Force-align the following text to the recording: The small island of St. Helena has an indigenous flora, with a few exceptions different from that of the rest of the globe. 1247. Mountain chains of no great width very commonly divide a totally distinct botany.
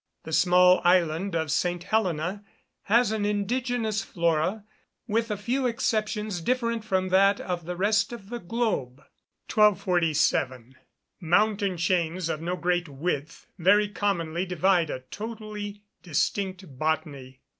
The 0.23 0.33
small 0.33 0.81
island 0.83 1.35
of 1.35 1.51
St. 1.51 1.83
Helena 1.83 2.43
has 2.85 3.11
an 3.11 3.23
indigenous 3.23 4.03
flora, 4.03 4.63
with 5.07 5.29
a 5.29 5.37
few 5.37 5.67
exceptions 5.67 6.41
different 6.41 6.83
from 6.83 7.09
that 7.09 7.39
of 7.39 7.65
the 7.65 7.75
rest 7.75 8.11
of 8.11 8.31
the 8.31 8.39
globe. 8.39 8.97
1247. 9.53 10.73
Mountain 11.19 11.77
chains 11.77 12.29
of 12.29 12.41
no 12.41 12.55
great 12.55 12.89
width 12.89 13.45
very 13.59 13.89
commonly 13.89 14.43
divide 14.43 14.89
a 14.89 15.01
totally 15.11 15.83
distinct 16.01 16.79
botany. 16.79 17.41